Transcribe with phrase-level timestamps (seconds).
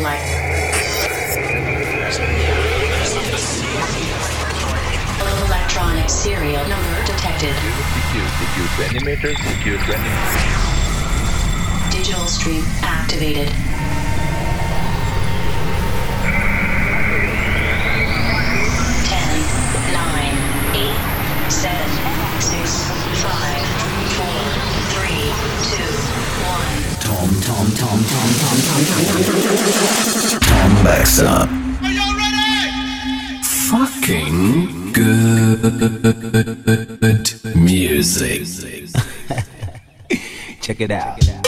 [0.00, 0.22] life.
[5.46, 7.54] Electronic serial number detected.
[11.90, 13.48] Digital stream activated.
[19.04, 19.32] Ten,
[19.92, 20.36] nine,
[20.74, 22.11] eight, seven.
[27.52, 28.28] Tom, Tom, Tom, Tom,
[28.64, 29.04] Tom, Tom,
[30.40, 31.50] Tom backs up.
[31.50, 33.42] Are you ready?
[33.42, 35.34] Fucking good
[37.54, 38.42] music.
[40.62, 41.41] Check it out.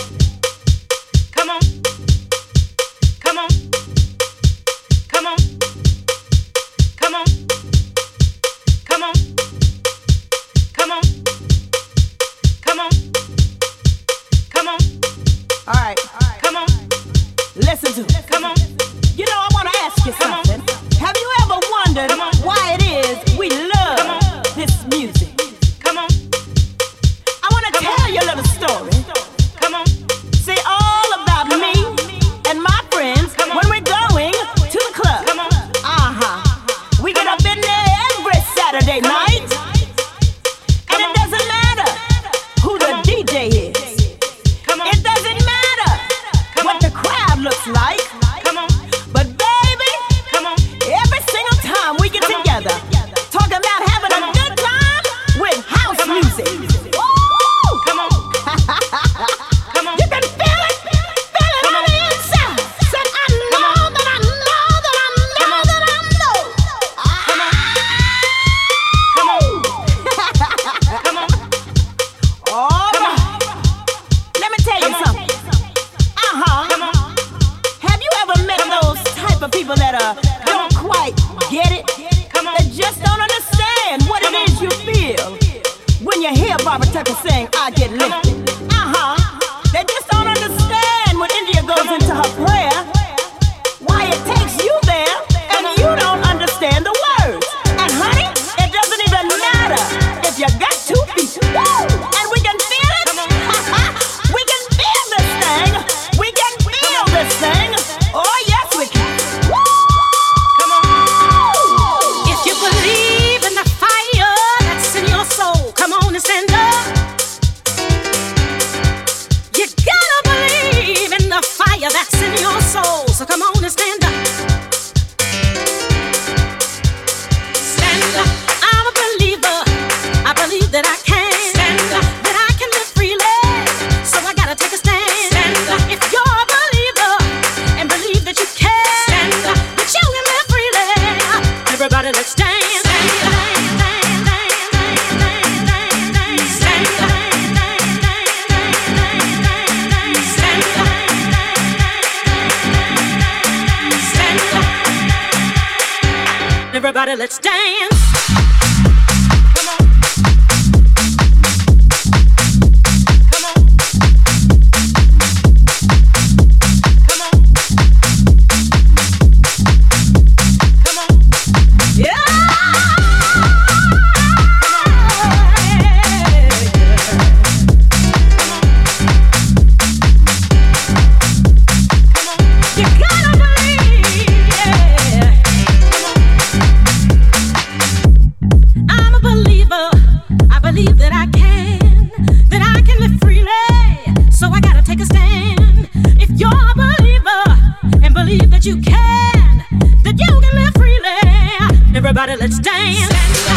[198.37, 199.65] believe that you can,
[200.03, 201.97] that you can live freely.
[201.97, 203.54] Everybody, let's dance.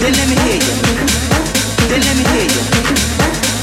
[0.00, 0.74] Then let me hear you.
[1.88, 3.39] Then let me hear you.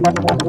[0.00, 0.48] なるほど。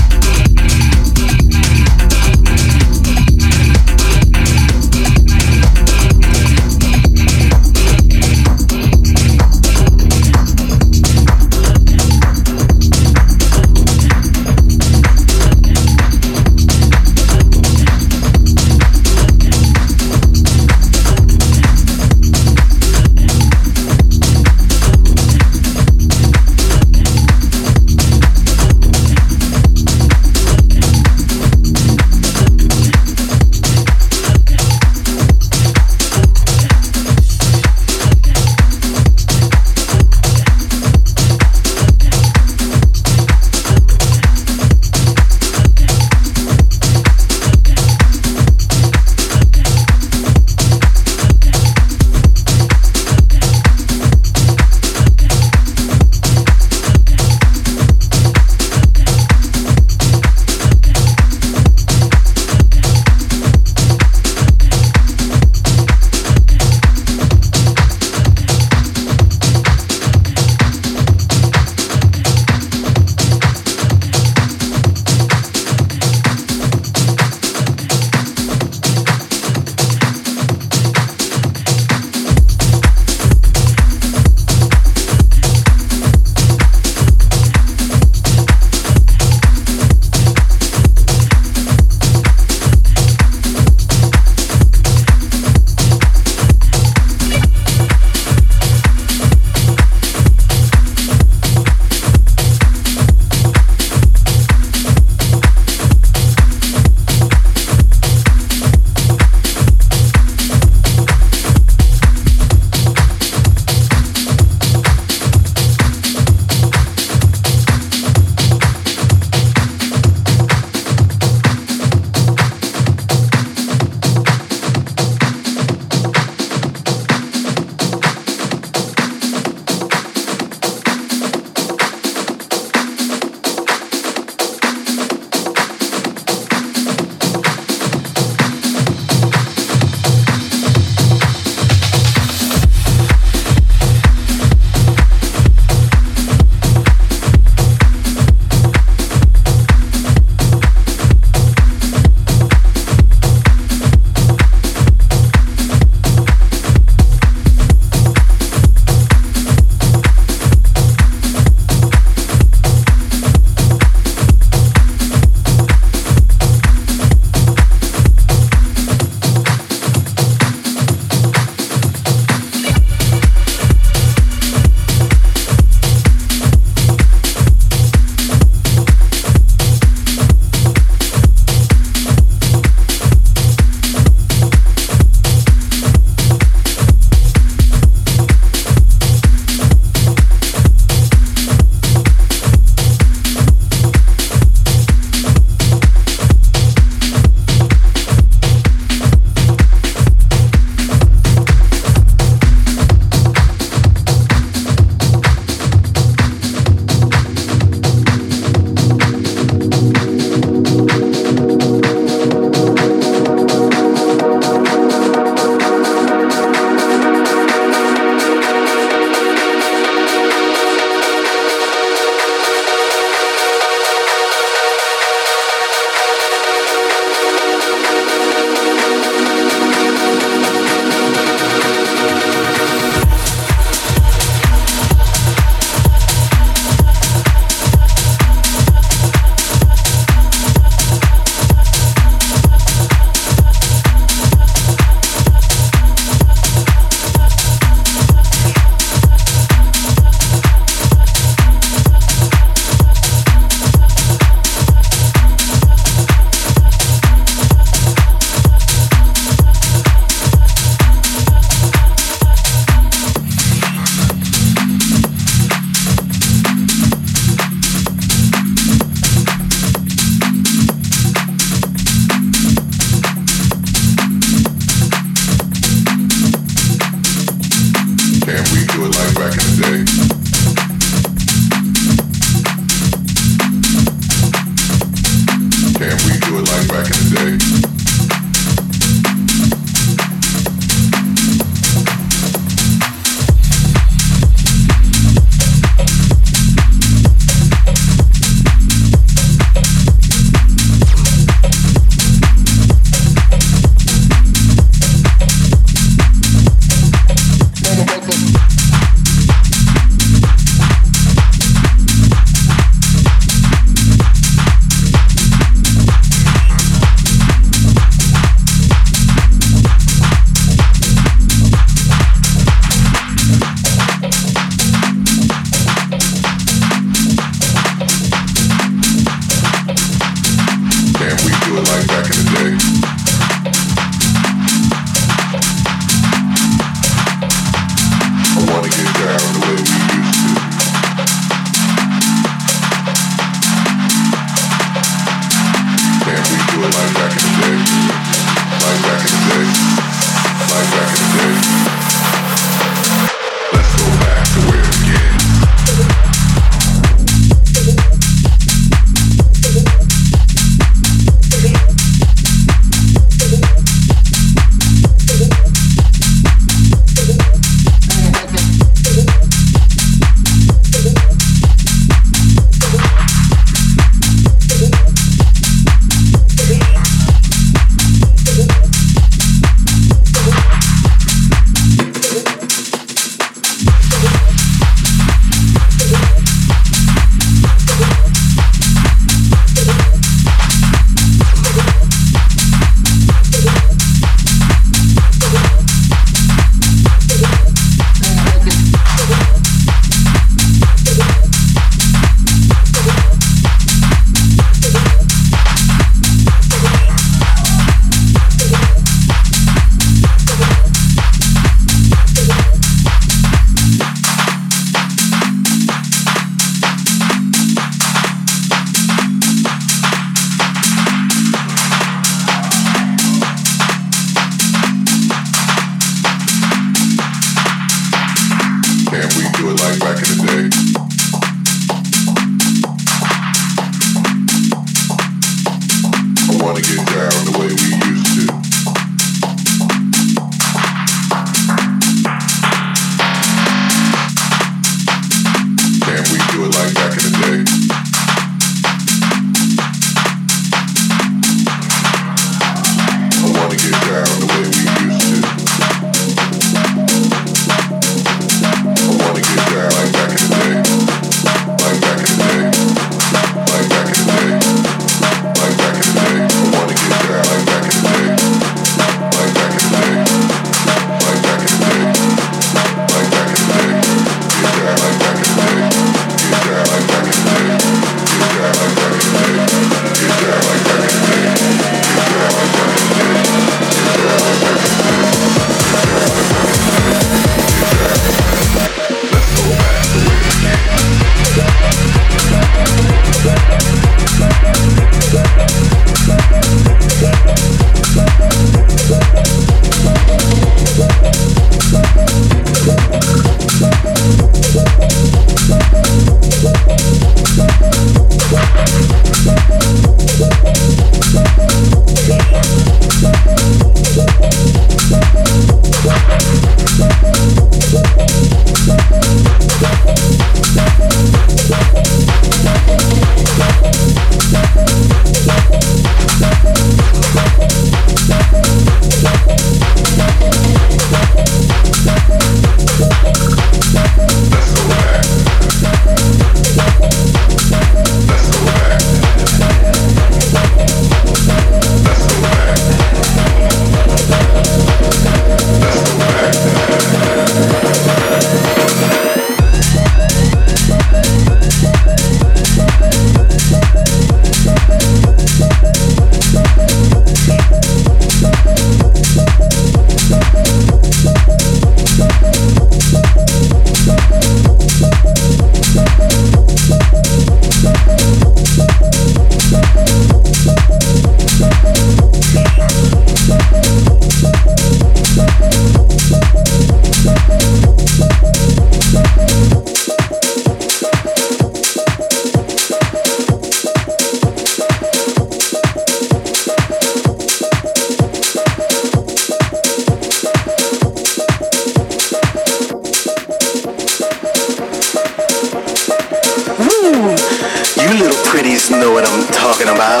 [599.60, 600.00] talking about?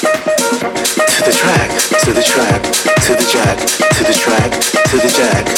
[0.00, 1.70] To the track,
[2.04, 2.62] to the track,
[3.02, 4.50] to the jack, to the track,
[4.90, 5.53] to the jack.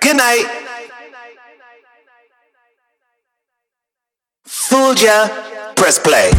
[0.00, 0.46] Good night.
[4.46, 5.28] Fooled ya.
[5.76, 6.30] Press play.